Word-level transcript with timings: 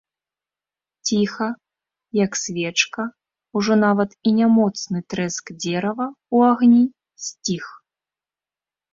Ціха, 1.07 1.47
як 2.25 2.31
свечка, 2.43 3.01
ужо 3.61 3.73
нават 3.85 4.15
і 4.29 4.33
нямоцны 4.39 4.99
трэск 5.15 5.45
дзерава 5.61 6.07
ў 6.13 6.37
агні 6.55 6.81
сціх. 7.27 7.65